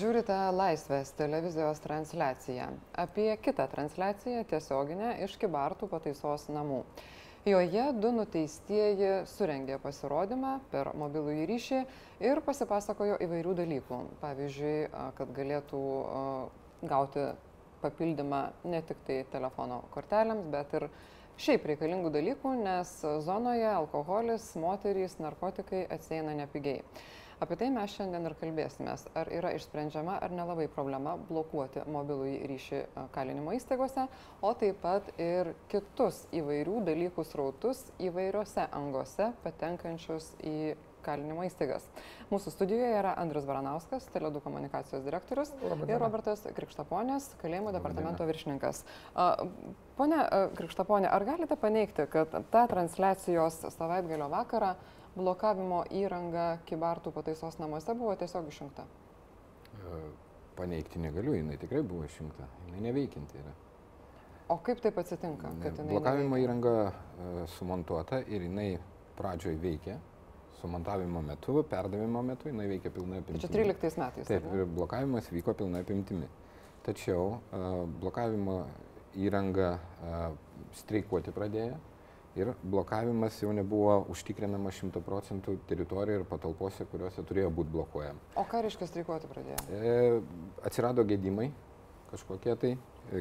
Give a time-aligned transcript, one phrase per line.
[0.00, 2.70] Žiūrite Laisvės televizijos transliaciją
[3.02, 6.78] apie kitą transliaciją tiesioginę iš Kibartų pataisos namų.
[7.44, 11.80] Joje du nuteistieji surengė pasirodymą per mobilųjį ryšį
[12.30, 14.00] ir pasipasakojo įvairių dalykų.
[14.22, 14.74] Pavyzdžiui,
[15.20, 15.82] kad galėtų
[16.94, 17.26] gauti
[17.84, 18.40] papildymą
[18.72, 20.88] ne tik tai telefono kortelėms, bet ir
[21.40, 22.90] šiaip reikalingų dalykų, nes
[23.24, 26.82] zonoje alkoholis, moterys, narkotikai atsieina nepigiai.
[27.40, 29.06] Apie tai mes šiandien ir kalbėsimės.
[29.16, 32.80] Ar yra išsprendžiama ar nelabai problema blokuoti mobilųjį ryšį
[33.14, 34.04] kalinimo įstaigose,
[34.44, 41.86] o taip pat ir kitus įvairių dalykų srautus įvairiose angose patenkančius į kalinimo įstaigas.
[42.30, 45.96] Mūsų studijoje yra Andrius Baranauskas, Teledų komunikacijos direktorius Labadiena.
[45.96, 48.84] ir Robertas Krikštaponės, kalėjimo departamento viršininkas.
[49.98, 50.22] Pone
[50.56, 54.74] Krikštaponė, ar galite paneigti, kad ta transliacijos savaitgalio vakarą
[55.16, 58.86] blokavimo įranga Kibartų pataisos namuose buvo tiesiog išjungta?
[60.60, 63.52] Paneigti negaliu, jinai tikrai buvo išjungta, jinai neveikinti yra.
[64.50, 65.52] O kaip taip atsitinka?
[65.62, 66.44] Blokavimo neveikia?
[66.44, 68.80] įranga sumontuota ir jinai
[69.18, 69.98] pradžioj veikia,
[70.60, 73.40] sumontavimo metu, perdavimo metu jinai veikia pilnai apimtimi.
[73.40, 74.30] Tai čia 13 metais.
[74.30, 76.28] Taip, ir blokavimas vyko pilnai apimtimi.
[76.86, 77.40] Tačiau
[78.00, 78.56] blokavimo
[79.20, 79.74] įranga
[80.80, 81.78] streikuoti pradėjo
[82.38, 88.22] ir blokavimas jau nebuvo užtikrinamas 100 procentų teritorijoje ir patalpose, kuriuose turėjo būti blokuojama.
[88.38, 89.58] O ką reiškia streikuoti pradėjo?
[89.74, 90.20] E,
[90.66, 91.50] atsirado gedimai
[92.12, 92.74] kažkokie tai,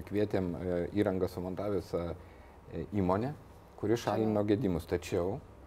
[0.10, 2.06] kvietėm e, įrangą sumontavęs e,
[3.02, 3.34] įmonę,
[3.82, 4.86] kuri šalino gedimus.
[4.90, 5.59] Tačiau E,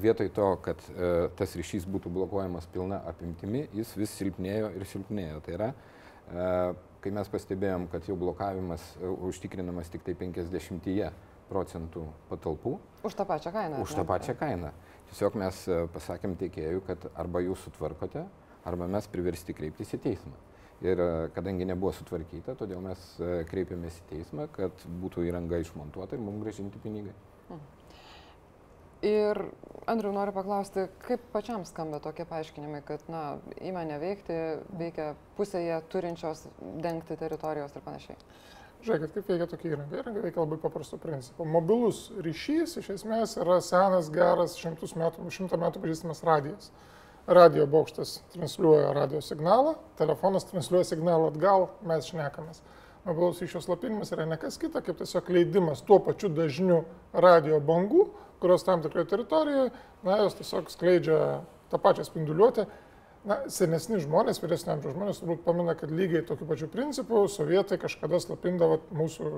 [0.00, 5.40] vietoj to, kad e, tas ryšys būtų blokuojamas pilna apimtimi, jis vis silpnėjo ir silpnėjo.
[5.44, 6.46] Tai yra, e,
[7.04, 8.84] kai mes pastebėjom, kad jau blokavimas
[9.28, 11.10] užtikrinamas tik tai 50
[11.50, 12.78] procentų patalpų.
[13.04, 13.82] Už tą pačią kainą.
[13.84, 14.70] Už tą pačią kainą.
[15.10, 15.58] Tiesiog mes
[15.92, 18.24] pasakėm teikėjui, kad arba jūs sutvarkote,
[18.64, 20.32] arba mes priversti kreiptis į teismą.
[20.82, 20.98] Ir
[21.36, 23.04] kadangi nebuvo sutvarkyta, todėl mes
[23.50, 27.12] kreipėmės į teismą, kad būtų įranga išmontuota ir mums gražinti pinigai.
[27.50, 27.60] Hmm.
[29.02, 29.38] Ir
[29.90, 33.22] Andriu noriu paklausti, kaip pačiam skamba tokie paaiškinimai, kad na,
[33.66, 34.36] įmonė veikti
[34.78, 36.44] veikia pusėje turinčios
[36.84, 38.20] dengti teritorijos ir panašiai.
[38.82, 39.98] Žiūrėkit, kaip veikia tokia įranga.
[39.98, 41.46] Įranga veikia labai paprastu principu.
[41.46, 46.70] Mobilus ryšys iš esmės yra senas, geras, šimtus metų, šimtą metų pažįstamas radijas.
[47.26, 52.62] Radio bokštas transliuoja radio signalą, telefonas transliuoja signalą atgal, mes šnekamės.
[53.04, 58.06] Mobilus ryšio slapinimas yra nekas kita, kaip tiesiog leidimas tuo pačiu dažniu radio bangų
[58.42, 59.70] kurios tam tikroje teritorijoje,
[60.02, 61.18] na, jos tiesiog skleidžia
[61.70, 62.66] tą pačią spinduliuotę.
[63.22, 68.18] Na, senesni žmonės, vyresnio amžiaus žmonės turbūt pamina, kad lygiai tokiu pačiu principu sovietai kažkada
[68.22, 69.30] slapindavo mūsų,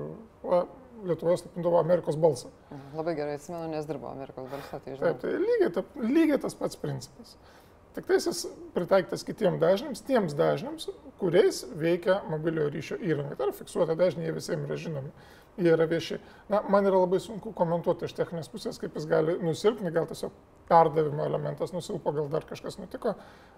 [0.45, 0.65] va,
[1.05, 2.49] Lietuvoje slapindavo Amerikos balsą.
[2.71, 5.11] Mhm, labai gerai atsimenu, nes dirbo Amerikos balsą, tai žinau.
[5.11, 7.35] Taip, tai lygiai, ta, lygiai tas pats principas.
[7.95, 8.43] Tik tai jis
[8.75, 10.89] pritaiktas kitiems dažniams, tiems dažniams,
[11.21, 13.37] kuriais veikia mobiliojo ryšio įranga.
[13.37, 15.13] Tai yra fiksuota dažniai, jie visiems yra žinomi
[15.57, 16.19] jie yra vieši.
[16.49, 20.33] Na, man yra labai sunku komentuoti iš techninės pusės, kaip jis gali nusilpni, gal tiesiog
[20.69, 23.15] perdavimo elementas nusilpo, gal dar kažkas nutiko.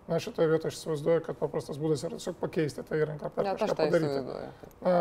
[0.07, 3.73] Na, šitoje vietoje aš įsivaizduoju, kad paprastas būdas yra tiesiog pakeisti tą įranką, per kažką
[3.73, 4.51] tai padaryti.
[4.85, 4.99] Na,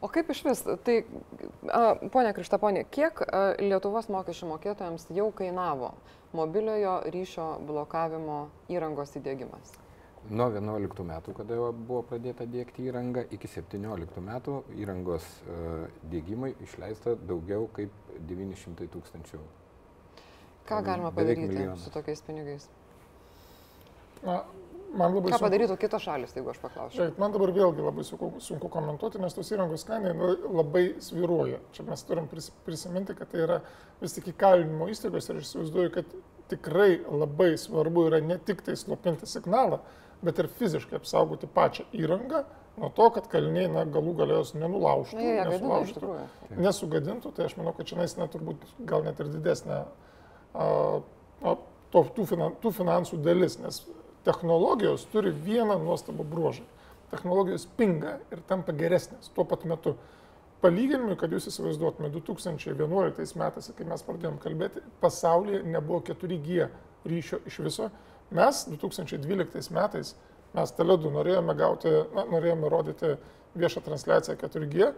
[0.00, 1.00] O kaip iš vis, tai,
[1.74, 5.92] a, ponia Krištaponė, kiek a, Lietuvos mokesčių mokėtojams jau kainavo
[6.36, 9.74] mobiliojo ryšio blokavimo įrangos įdėgymas?
[10.28, 17.14] Nuo 11 metų, kada buvo pradėta dėkti įrangą, iki 17 metų įrangos uh, dėgymai išleista
[17.30, 17.94] daugiau kaip
[18.28, 19.40] 900 tūkstančių.
[20.68, 22.68] Ką galima padaryti su tokiais pinigais?
[24.24, 24.38] Na,
[24.94, 25.44] man labai Ką sunku...
[25.44, 26.96] padarytų kitos šalis, jeigu aš paklausiu?
[26.96, 31.60] Žiūrėk, man dabar vėlgi labai sunku, sunku komentuoti, nes tos įrangos kainai nu, labai sviruoja.
[31.76, 32.28] Čia mes turim
[32.66, 33.60] prisiminti, kad tai yra
[34.02, 36.18] vis tik įkalinimo įstaigos ir aš įsivaizduoju, kad
[36.48, 39.82] tikrai labai svarbu yra ne tik tai slopinti signalą,
[40.24, 42.42] bet ir fiziškai apsaugoti pačią įrangą
[42.78, 46.12] nuo to, kad kaliniai na, galų galėjos nenulaužtų, Na, nesulaužtų,
[46.62, 49.86] nesugadintų, tai aš manau, kad čia na, turbūt gal net ir didesnė a,
[50.62, 51.54] a,
[51.92, 53.82] to, tų, finan, tų finansų dalis, nes
[54.28, 56.66] technologijos turi vieną nuostabą bruožą.
[57.10, 59.94] Technologijos pinga ir tampa geresnės tuo pat metu.
[60.60, 66.66] Palyginimui, kad jūs įsivaizduotume, 2011 metais, kai mes pradėjom kalbėti, pasaulyje nebuvo 4G
[67.08, 67.88] ryšio iš viso
[68.30, 70.12] Mes 2012 metais,
[70.52, 73.14] mes Teledu norėjome gauti, na, norėjome rodyti
[73.56, 74.90] viešą transliaciją 4G,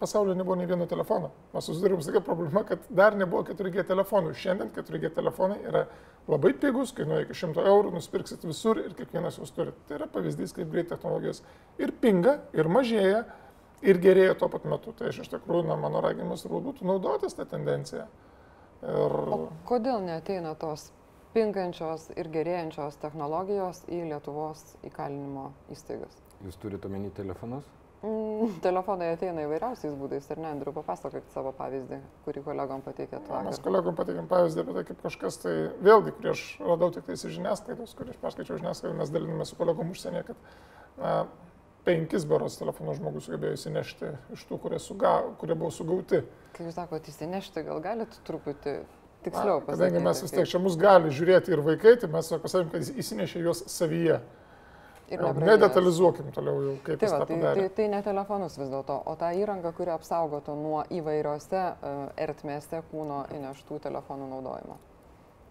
[0.00, 1.30] pasaulyje nebuvo nei vieno telefono.
[1.54, 4.34] Mes susidurėm su tokia problema, kad dar nebuvo 4G telefonų.
[4.38, 5.84] Šiandien 4G telefonai yra
[6.30, 9.74] labai pigus, kainuoja iki 100 eurų, nusipirksit visur ir kiekvienas jūs turi.
[9.88, 11.42] Tai yra pavyzdys, kaip greit technologijos
[11.82, 13.22] ir pinga, ir mažėja,
[13.84, 14.94] ir gerėja tuo pat metu.
[14.96, 18.08] Tai aš iš tikrųjų, na, mano raginimas būtų naudotis tą tendenciją.
[18.84, 19.16] Ir...
[19.36, 20.90] O kodėl neteina tos
[21.34, 26.20] pinkančios ir gerėjančios technologijos į Lietuvos įkalinimo įstaigas.
[26.44, 27.66] Jūs turite omeny telefonus?
[28.04, 33.30] Mm, telefonai ateina įvairiausiais būdais, ar ne, Andriu, papasakok savo pavyzdį, kurį kolegom pateikėt.
[33.32, 35.54] Na, mes kolegom pateikėm pavyzdį apie tai, kaip kažkas tai,
[35.86, 39.56] vėlgi, kurį aš radau tik tais iš žiniasklaidos, kurį aš perskaičiau žiniasklaidą, mes daliname su
[39.56, 40.44] kolegom užsienyje, kad
[41.00, 41.14] na,
[41.88, 46.20] penkis beros telefonų žmogus sugebėjo įsinešti iš tų, kurie, suga, kurie buvo sugauti.
[46.58, 48.78] Kai jūs sakote įsinešti, gal galite truputį
[49.24, 49.80] tiksliau pasakyti?
[49.80, 52.92] Kadangi mes vis tiek čia mus gali žiūrėti ir vaikai, tai mes pasakėm, kad jis
[53.00, 54.20] įsinešė juos savyje.
[55.10, 59.30] Nedetalizuokim toliau jau, kaip tai, va, tai, tai, tai ne telefonus vis dėlto, o tą
[59.36, 64.78] įrangą, kuri apsaugotų nuo įvairiose uh, ertmėse kūno įneštų telefonų naudojimo.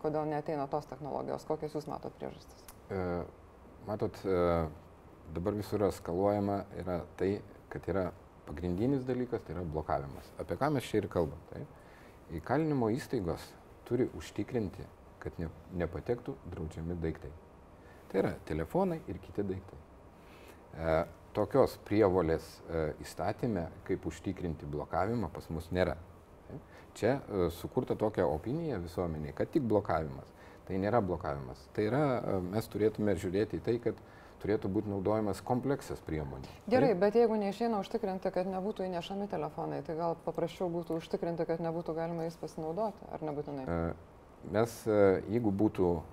[0.04, 2.66] Kodėl neteina tos technologijos, kokias jūs matot priežastis?
[2.92, 3.04] E,
[3.88, 4.40] matot, e,
[5.36, 7.38] dabar visur eskaluojama yra tai,
[7.72, 8.10] kad yra
[8.44, 10.28] pagrindinis dalykas, tai yra blokavimas.
[10.44, 11.40] Apie ką mes čia ir kalbam.
[11.54, 11.64] Tai?
[12.36, 13.46] Įkalinimo įstaigos
[13.88, 14.84] turi užtikrinti,
[15.24, 15.48] kad ne,
[15.80, 17.32] nepatektų draudžiami daiktai.
[18.14, 19.80] Tai yra telefonai ir kiti daiktai.
[20.78, 20.98] E,
[21.34, 25.98] tokios prievolės e, įstatymė, kaip užtikrinti blokavimą, pas mus nėra.
[26.94, 30.30] Čia e, sukurta tokia opinija visuomeniai, kad tik blokavimas.
[30.68, 31.66] Tai nėra blokavimas.
[31.74, 33.98] Tai yra, e, mes turėtume žiūrėti į tai, kad
[34.44, 36.52] turėtų būti naudojamas kompleksas priemonių.
[36.70, 37.02] Gerai, Taip?
[37.02, 41.96] bet jeigu neišeina užtikrinti, kad nebūtų įnešami telefonai, tai gal paprasčiau būtų užtikrinti, kad nebūtų
[41.98, 43.66] galima jais pasinaudoti, ar nebūtinai?
[43.66, 43.80] E,
[44.52, 45.00] mes, e,
[45.32, 46.04] jeigu būtų uh,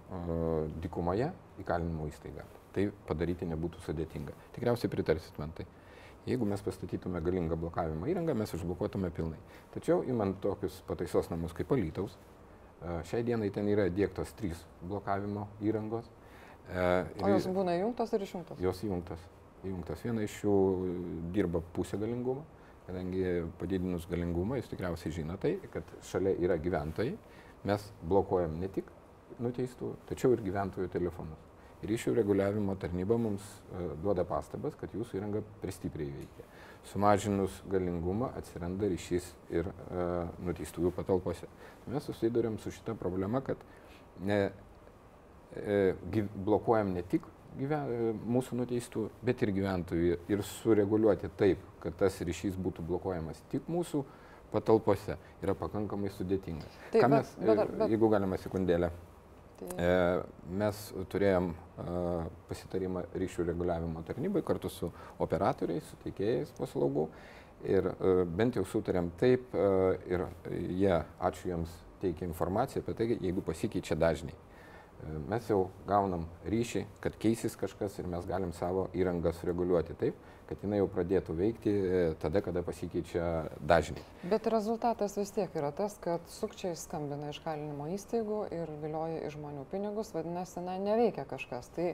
[0.82, 1.30] dikumoje
[1.62, 2.44] įkalinimo įstaiga,
[2.74, 4.34] tai padaryti nebūtų sudėtinga.
[4.54, 5.66] Tikriausiai pritarsit man tai.
[6.28, 9.40] Jeigu mes pastatytume galingą blokavimo įrangą, mes užblokuotume pilnai.
[9.74, 15.48] Tačiau, imant tokius pataisos namus kaip Alytaus, uh, šiai dienai ten yra dėktos trys blokavimo
[15.64, 16.08] įrangos.
[16.70, 18.60] O jos būna įjungtos ir išjungtos?
[18.62, 19.22] Jos įjungtos.
[19.66, 20.04] įjungtos.
[20.06, 20.52] Viena iš jų
[21.34, 22.44] dirba pusę galingumo,
[22.86, 23.24] kadangi
[23.58, 27.16] padidinus galingumą, jūs tikriausiai žinote, kad šalia yra gyventojai
[27.68, 28.88] mes blokuojam ne tik
[29.40, 31.46] nuteistų, tačiau ir gyventojų telefonus.
[31.80, 36.44] Ryšių reguliavimo tarnyba mums uh, duoda pastabas, kad jūsų įranga per stipriai veikia.
[36.90, 41.48] Sumažinus galingumą atsiranda ryšys ir uh, nuteistųjų patalpose.
[41.88, 43.60] Mes susidurėm su šita problema, kad
[44.20, 44.50] ne,
[45.56, 47.24] e, blokuojam ne tik
[47.58, 53.40] gyven, e, mūsų nuteistų, bet ir gyventojų ir sureguliuoti taip, kad tas ryšys būtų blokuojamas
[53.52, 54.04] tik mūsų
[54.52, 56.68] patalpose yra pakankamai sudėtinga.
[56.90, 57.94] Taip, Ką mes, bet, bet, bet...
[57.94, 58.90] jeigu galima sekundėlę,
[59.60, 59.68] tai...
[59.86, 59.90] e,
[60.62, 60.80] mes
[61.12, 61.98] turėjom e,
[62.50, 64.90] pasitarimą ryšių reguliavimo tarnybai kartu su
[65.22, 67.08] operatoriais, su teikėjais paslaugų
[67.68, 69.70] ir e, bent jau sutarėm taip e,
[70.10, 70.26] ir
[70.80, 74.36] jie, ačiū jiems, teikia informaciją apie tai, jeigu pasikeičia dažniai.
[75.30, 80.18] Mes jau gaunam ryšį, kad keisis kažkas ir mes galim savo įrangą sureguliuoti taip,
[80.50, 83.24] kad jinai jau pradėtų veikti e, tada, kada pasikeičia
[83.70, 84.02] dažniai.
[84.32, 89.38] Bet rezultatas vis tiek yra tas, kad sukčiai skambina iš kalinimo įstaigų ir vilioja iš
[89.38, 91.70] žmonių pinigus, vadinasi, na, neveikia kažkas.
[91.76, 91.92] Tai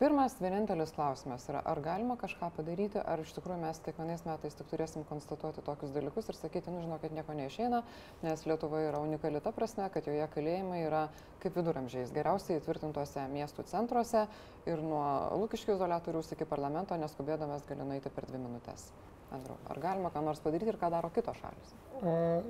[0.00, 4.70] Pirmas, vienintelis klausimas yra, ar galima kažką padaryti, ar iš tikrųjų mes kiekvienais metais tik
[4.70, 7.82] turėsim konstatuoti tokius dalykus ir sakyti, nu žinokit, nieko neišeina,
[8.24, 11.02] nes Lietuva yra unikali ta prasme, kad joje kalėjimai yra
[11.44, 14.24] kaip viduramžiais, geriausiai įtvirtintose miestų centruose
[14.72, 15.04] ir nuo
[15.42, 18.88] lūkiškių izolatoriaus iki parlamento neskubėdamas gali nueiti per dvi minutės.
[19.36, 21.76] Andriu, ar galima ką nors padaryti ir ką daro kitos šalis?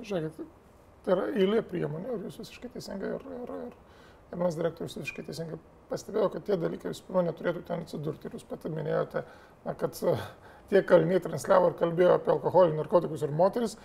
[0.07, 0.59] Žiūrėkit,
[1.03, 3.81] tai yra eilė priemonių ir jūs visiškai teisingai ir, ir, ir
[4.31, 5.57] Gerbiamas direktorius visiškai teisingai
[5.89, 8.29] pastebėjo, kad tie dalykai visų pirma neturėtų ten atsidurti.
[8.29, 9.25] Ir jūs pati minėjote,
[9.65, 10.13] na, kad e,
[10.71, 13.75] tie kaliniai transliavo ir kalbėjo apie alkoholį, narkotikus ir moteris.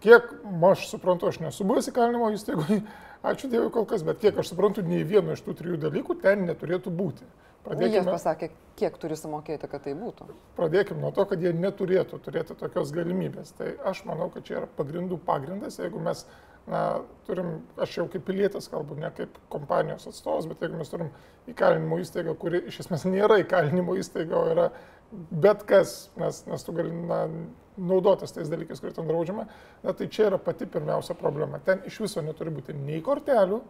[0.00, 0.32] Kiek
[0.70, 2.80] aš suprantu, aš nesu buvęs įkalinimo įstaigoje,
[3.30, 6.48] ačiū Dievui kol kas, bet kiek aš suprantu, nei vieno iš tų trijų dalykų ten
[6.48, 7.28] neturėtų būti.
[7.66, 8.46] Pradėkime, jie pasakė,
[8.80, 10.30] kiek turi sumokėti, kad tai būtų.
[10.56, 13.52] Pradėkime nuo to, kad jie neturėtų turėti tokios galimybės.
[13.58, 16.24] Tai aš manau, kad čia yra pagrindų pagrindas, jeigu mes
[16.68, 21.10] na, turim, aš jau kaip pilietis kalbu, ne kaip kompanijos atstovas, bet jeigu mes turim
[21.50, 24.68] įkalinimo įstaigą, kuri iš esmės nėra įkalinimo įstaiga, o yra
[25.42, 27.24] bet kas, nes, nes tu gali na,
[27.80, 29.46] naudotis tais dalykais, kurie ten draudžiama,
[29.84, 31.62] na, tai čia yra pati pirmiausia problema.
[31.64, 33.60] Ten iš viso neturi būti nei kortelių,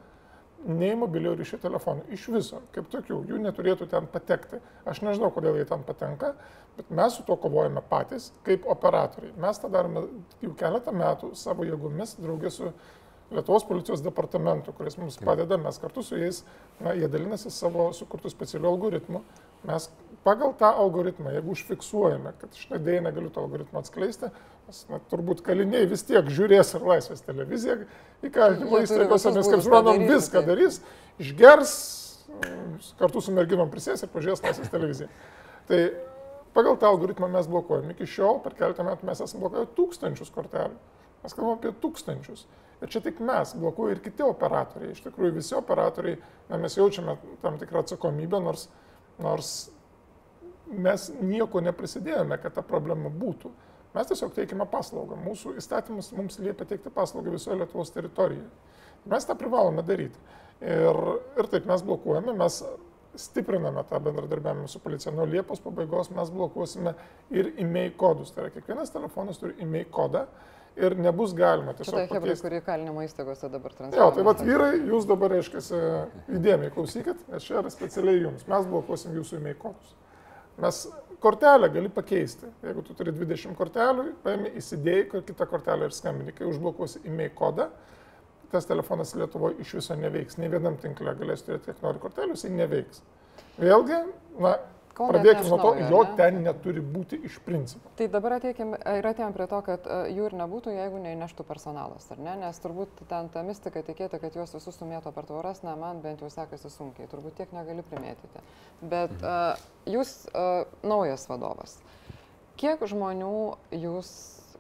[0.69, 2.07] nei mobilio ryšio telefonų.
[2.15, 4.61] Iš viso, kaip tokių, jų neturėtų ten patekti.
[4.89, 6.35] Aš nežinau, kodėl jie ten patenka,
[6.77, 9.33] bet mes su to kovojame patys kaip operatoriai.
[9.41, 10.07] Mes tą darome
[10.45, 12.73] jau keletą metų savo jėgomis, draugė su
[13.31, 16.41] Lietuvos policijos departamentu, kuris mums padeda, mes kartu su jais,
[16.83, 19.21] na, jie dalinasi savo sukurtų specialių algoritmų.
[19.71, 19.87] Mes
[20.27, 24.31] pagal tą algoritmą, jeigu užfiksuojame, kad štai dėja negaliu to algoritmo atskleisti,
[24.69, 27.81] nes na, turbūt kaliniai vis tiek žiūrės ir laisvės televiziją
[28.27, 30.83] įkalinimo įstaigose, nes kaip suprantam, viską darys,
[31.23, 31.75] išgers,
[33.01, 35.11] kartu su merginom prisės ir pažiūrės laisvės televiziją.
[35.71, 35.81] Tai
[36.55, 37.93] Pagal tą algoritmą mes blokuojam.
[37.95, 40.79] Iki šiol per keletą metų mes esame blokavę tūkstančius kortelių.
[41.23, 42.47] Mes kalbame apie tūkstančius.
[42.81, 44.95] Bet čia tik mes, blokuoja ir kiti operatoriai.
[44.97, 48.67] Iš tikrųjų, visi operatoriai, na, mes jaučiame tam tikrą atsakomybę, nors,
[49.23, 49.53] nors
[50.71, 53.51] mes nieko neprisidėjome, kad ta problema būtų.
[53.95, 55.19] Mes tiesiog teikime paslaugą.
[55.19, 58.47] Mūsų įstatymas mums liepia teikti paslaugą visoje Lietuvos teritorijoje.
[59.11, 60.21] Mes tą privalome daryti.
[60.61, 61.01] Ir,
[61.41, 62.61] ir taip mes blokuojame, mes
[63.19, 65.13] stipriname tą bendradarbiavimą su policija.
[65.17, 66.95] Nuo Liepos pabaigos mes blokuosime
[67.35, 68.31] ir e-mail kodus.
[68.35, 70.27] Tai yra, kiekvienas telefonas turi e-mail kodą
[70.79, 71.97] ir nebus galima tiesiog...
[71.97, 74.05] Tai hebrai, kurie kalinimo įstaigose dabar transliuoja.
[74.05, 75.65] Jo, tai vad vyrai, jūs dabar, reiškia,
[76.39, 78.47] įdėmiai klausykit, nes čia yra specialiai jums.
[78.51, 79.97] Mes blokuosim jūsų e-mail kodus.
[80.61, 80.83] Mes
[81.21, 82.47] kortelę gali pakeisti.
[82.63, 86.35] Jeigu tu turi 20 kortelių, paimi įsidėjai kitą kortelę ir skambini.
[86.37, 87.69] Kai užblokuosi e-mail kodą,
[88.53, 90.39] tas telefonas Lietuvoje iš viso neveiks.
[90.41, 93.03] Ne vienam tinkle galės turėti kiek nori kortelių, jisai neveiks.
[93.61, 94.01] Vėlgi,
[94.41, 94.57] na,
[94.97, 96.15] Kol Pradėkime nuo to, jo ne?
[96.19, 97.93] ten neturi būti iš principo.
[97.99, 102.09] Tai dabar ateikim, ir atėjom prie to, kad uh, jų ir nebūtų, jeigu neįneštų personalas,
[102.13, 102.35] ar ne?
[102.43, 106.25] Nes turbūt ten ta mistika tikėti, kad juos visus sumėto per tvoras, na, man bent
[106.25, 108.45] jau sekasi sunkiai, turbūt tiek negali primėtyti.
[108.93, 109.55] Bet uh,
[109.89, 111.79] jūs uh, naujas vadovas.
[112.61, 113.35] Kiek žmonių
[113.73, 114.11] jūs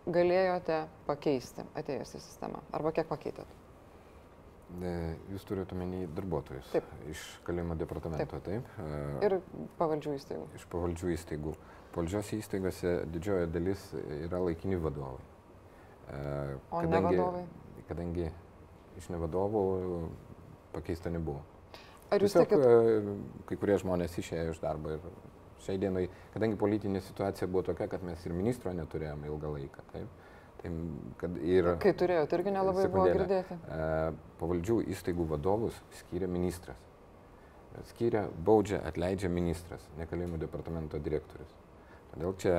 [0.08, 2.62] galėjote pakeisti atėjus į sistemą?
[2.76, 3.58] Arba kiek pakeitėt?
[5.30, 6.86] Jūs turite omeny darbuotojus taip.
[7.10, 8.62] iš kalėjimo departamento, taip.
[8.62, 9.24] taip?
[9.26, 9.34] Ir
[9.80, 10.44] pavaldžių įstaigų.
[10.58, 11.54] Iš pavaldžių įstaigų.
[11.90, 13.82] Pavaldžios įstaigose didžioji dalis
[14.20, 15.24] yra laikini vadovai.
[16.70, 17.42] O kadangi, ne vadovai?
[17.88, 18.28] Kadangi
[19.00, 19.64] iš nevadovų
[20.74, 21.42] pakeista nebuvo.
[22.10, 23.10] Ar jūs Tiesiog, tikit?
[23.50, 25.04] Kai kurie žmonės išėjo iš darbo ir
[25.64, 29.84] šiai dienai, kadangi politinė situacija buvo tokia, kad mes ir ministro neturėjome ilgą laiką.
[29.92, 30.29] Taip,
[30.60, 33.56] Tai, ir, Kai turėjote, irgi nelabai buvo girdėti.
[33.72, 33.84] E,
[34.40, 36.76] pavaldžių įstaigų vadovus skiria ministras.
[37.92, 41.54] Skiria, baudžia, atleidžia ministras, nekalėjimų departamento direktorius.
[42.10, 42.54] Todėl čia,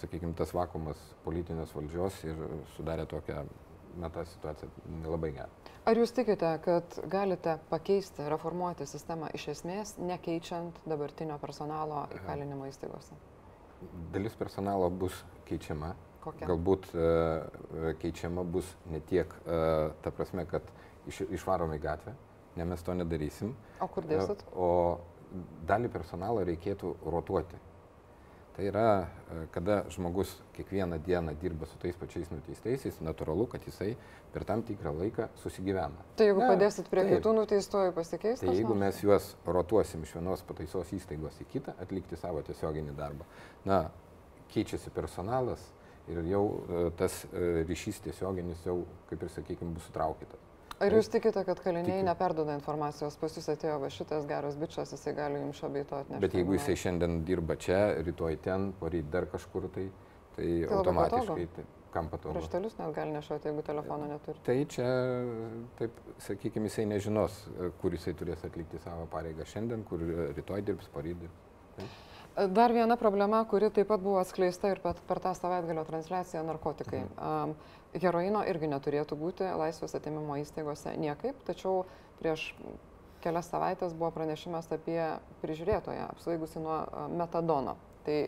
[0.00, 2.40] sakykime, tas vakumas politinės valdžios ir
[2.74, 3.42] sudarė tokią,
[4.00, 4.70] na, tą situaciją
[5.02, 5.50] nelabai gerą.
[5.84, 13.20] Ar jūs tikite, kad galite pakeisti, reformuoti sistemą iš esmės, nekeičiant dabartinio personalo įkalinimo įstaigose?
[14.14, 15.92] Dalis personalo bus keičiama,
[16.24, 16.46] Kokia?
[16.48, 19.58] Galbūt e, e, keičiama bus ne tiek e,
[20.04, 20.64] ta prasme, kad
[21.10, 22.14] iš, išvarom į gatvę,
[22.56, 23.52] ne mes to nedarysim.
[23.84, 24.40] O kur dėsit?
[24.56, 24.70] O
[25.68, 27.60] dalį personalo reikėtų rotuoti.
[28.54, 29.08] Tai yra,
[29.50, 33.96] kada žmogus kiekvieną dieną dirba su tais pačiais nuteistaisiais, natūralu, kad jisai
[34.30, 36.06] per tam tikrą laiką susigyvena.
[36.14, 37.16] Tai jeigu ne, padėsit prie taip.
[37.16, 38.44] kitų nuteistojų pasikeis?
[38.44, 43.26] Tai jeigu mes juos rotuosim iš vienos pataisos įstaigos į kitą, atlikti savo tiesioginį darbą,
[43.66, 43.88] na,
[44.54, 45.66] keičiasi personalas,
[46.08, 50.50] ir jau e, tas e, ryšys tiesioginis jau, kaip ir sakykime, bus sutraukytas.
[50.82, 52.06] Ar jūs tikite, kad kaliniai Tikiu.
[52.08, 56.22] neperdoda informacijos, pas jūs atėjo va šitas geras bičias, jisai gali jums šabeito atnešti?
[56.24, 59.86] Bet jeigu jisai šiandien dirba čia, rytoj ten, poryt dar kažkur, tai,
[60.34, 62.34] tai, tai automatiškai, tai, kam patogu?
[62.40, 64.42] Raštelius net gali nešoti, jeigu telefono neturi.
[64.44, 64.88] Tai čia,
[65.78, 67.38] taip, sakykime, jisai nežinos,
[67.78, 70.02] kur jisai turės atlikti savo pareigą šiandien, kur
[70.34, 71.46] rytoj dirbs, poryt dirbs.
[71.78, 72.02] Taip.
[72.34, 77.04] Dar viena problema, kuri taip pat buvo atskleista ir per, tą savaitgalio transliaciją- narkotikai.
[77.04, 77.54] Mhm.
[78.02, 81.84] Heroino irgi neturėtų būti laisvės atimimo įstaigose niekaip, tačiau
[82.18, 82.54] prieš
[83.24, 85.00] kelias savaitės buvo pranešimas apie
[85.42, 86.82] prižiūrėtoją apsvaigusi nuo
[87.16, 87.76] metadono.
[88.04, 88.18] Tai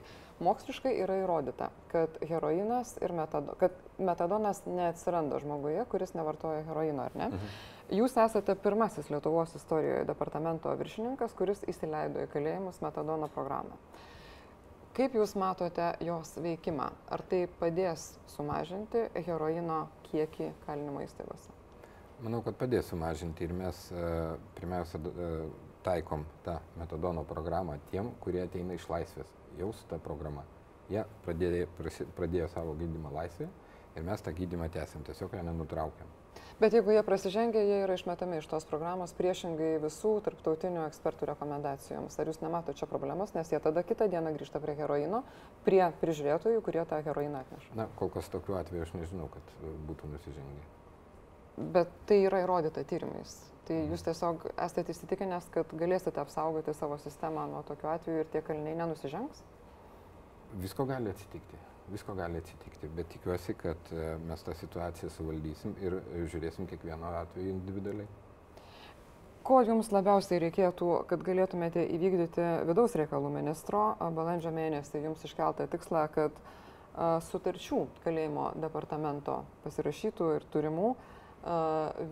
[0.40, 7.16] moksliškai yra įrodyta, kad heroinas ir metado, kad metadonas neatsiranda žmoguje, kuris nevartoja heroino, ar
[7.16, 7.30] ne?
[7.32, 7.56] Mhm.
[7.96, 13.78] Jūs esate pirmasis Lietuvos istorijoje departamento viršininkas, kuris įsileido į kalėjimus metadono programą.
[14.96, 16.88] Kaip Jūs matote jos veikimą?
[17.12, 21.55] Ar tai padės sumažinti heroino kiekį kalinimo įstaigose?
[22.24, 24.04] Manau, kad padės sumažinti ir mes e,
[24.56, 25.30] pirmiausia e,
[25.84, 29.32] taikom tą metadono programą tiem, kurie ateina iš laisvės.
[29.60, 30.46] Jau su ta programa.
[30.88, 31.66] Jie pradėjo,
[32.16, 33.50] pradėjo savo gydymą laisvėje
[33.96, 36.08] ir mes tą gydymą tęsiam, tiesiog jo nenutraukiam.
[36.60, 42.16] Bet jeigu jie prasižengia, jie yra išmetami iš tos programos priešingai visų tarptautinių ekspertų rekomendacijoms.
[42.16, 45.20] Ar jūs nematote čia problemos, nes jie tada kitą dieną grįžta prie heroino,
[45.68, 47.76] prie prižiūrėtojų, kurie tą heroiną atneša?
[47.76, 49.54] Na, kol kas tokiu atveju aš nežinau, kad
[49.88, 50.64] būtų nusižengę.
[51.56, 53.38] Bet tai yra įrodyta tyrimais.
[53.66, 58.44] Tai jūs tiesiog esate įsitikinęs, kad galėsite apsaugoti savo sistemą nuo tokių atvejų ir tie
[58.46, 59.40] kaliniai nenusižengs?
[60.62, 61.58] Visko gali atsitikti
[61.92, 65.98] visko gali atsitikti, bet tikiuosi, kad e, mes tą situaciją suvaldysim ir
[66.32, 68.08] žiūrėsim kiekvieno atveju individualiai.
[69.46, 76.08] Ko jums labiausiai reikėtų, kad galėtumėte įvykdyti vidaus reikalų ministro balandžio mėnesį jums iškeltą tikslą,
[76.16, 76.40] kad
[77.28, 80.88] sutarčių kalėjimo departamento pasirašytų ir turimų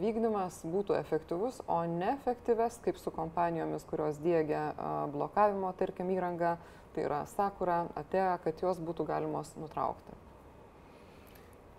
[0.00, 4.68] vykdymas būtų efektyvus, o neefektyves, kaip su kompanijomis, kurios dėgia
[5.10, 6.54] blokavimo, tarkim, įrangą,
[6.94, 10.14] tai yra Sakura, Atėjo, kad jos būtų galimos nutraukti.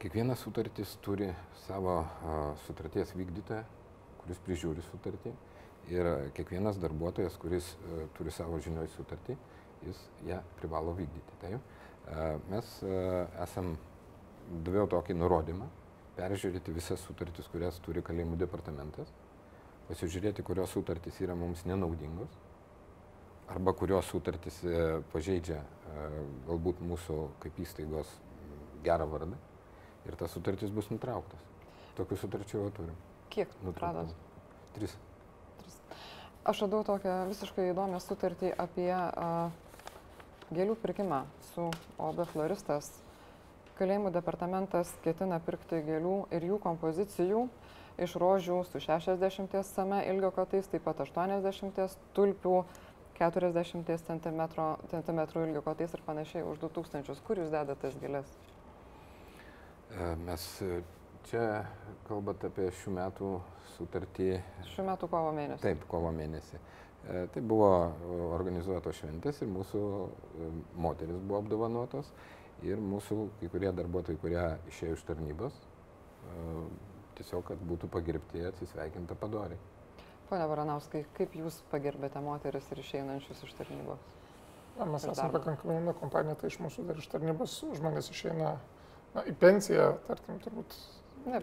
[0.04, 1.32] Kiekviena sutartis turi
[1.64, 2.02] savo
[2.66, 3.64] sutarties vykdytoją,
[4.22, 5.32] kuris prižiūri sutartį.
[5.94, 7.72] Ir kiekvienas darbuotojas, kuris
[8.18, 9.38] turi savo žinioj sutartį,
[9.86, 11.40] jis ją privalo vykdyti.
[11.42, 11.74] Taip,
[12.52, 12.76] mes
[13.46, 13.76] esam,
[14.66, 15.70] daviau tokį nurodymą,
[16.16, 19.12] peržiūrėti visas sutartis, kurias turi kalėjimų departamentas,
[19.90, 22.32] pasižiūrėti, kurios sutartys yra mums nenaudingos,
[23.52, 26.06] arba kurios sutartys e, pažeidžia e,
[26.48, 28.10] galbūt mūsų kaip įstaigos
[28.86, 29.38] gerą vardą
[30.06, 31.42] ir tas sutartis bus nutrauktas.
[31.98, 32.96] Tokių sutarčių jau turim.
[33.34, 34.16] Kiek nutrauktas?
[34.76, 34.96] Tris.
[35.62, 35.78] Tris.
[36.46, 39.54] Aš radau tokią visiškai įdomią sutartį apie uh,
[40.54, 42.92] gėlių pirkimą su OB floristas.
[43.76, 47.42] Kalėjimų departamentas ketina pirkti gėlių ir jų kompozicijų
[48.00, 52.58] iš rožių su 60 cm ilgio kotais, taip pat 80 tulpių
[53.20, 54.42] 40 cm,
[54.92, 57.20] cm ilgio kotais ir panašiai už 2000.
[57.28, 58.32] Kur jūs dedate tas gėlės?
[59.96, 60.80] E, mes e,
[61.30, 61.44] čia
[62.08, 63.34] kalbate apie šių metų
[63.76, 64.32] sutartį.
[64.74, 65.62] Šių metų kovo mėnesį.
[65.64, 66.60] Taip, kovo mėnesį.
[67.06, 67.70] E, tai buvo
[68.36, 69.84] organizuotos šventės ir mūsų
[70.80, 72.12] moteris buvo apdovanotos
[72.64, 75.58] ir mūsų kai kurie darbuotojai, kurie išėjo iš tarnybos,
[77.20, 79.60] tiesiog, kad būtų pagerbti atsisveikinta padoriai.
[80.30, 84.02] Pone Varanauskai, kaip Jūs pagerbėte moteris ir išeinančius iš tarnybos?
[84.76, 88.56] Na, mes esame pakankamai jauna kompanija, tai iš mūsų dar iš tarnybos žmonės išeina
[89.14, 90.76] na, į pensiją, tarkim, turbūt.
[91.26, 91.40] Ne.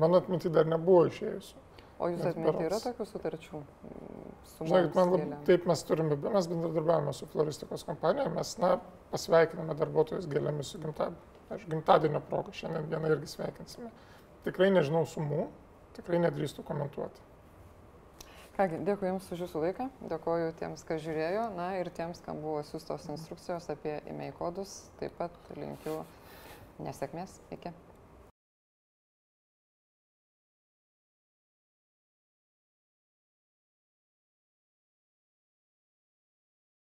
[0.00, 1.64] Mano atminti dar nebuvo išėjusių.
[2.00, 3.58] O jūs atminti yra tokių sutarčių?
[4.60, 8.74] Žinokit, man lab, taip mes turime, mes bendradarbiavame su floristikos kompanija, mes, na,
[9.12, 13.90] pasveikiname darbuotojus gėlėmis su gimtadienio, gimtadienio proga, šiandien dieną irgi sveikinsime.
[14.46, 15.44] Tikrai nežinau sumų,
[15.98, 17.28] tikrai nedrįstu komentuoti.
[18.56, 22.64] Kągi, dėkui Jums už Jūsų laiką, dėkoju tiems, kas žiūrėjo, na ir tiems, kam buvo
[22.68, 26.00] siūstos instrukcijos apie e-mail kodus, taip pat linkiu
[26.84, 27.72] nesėkmės, iki.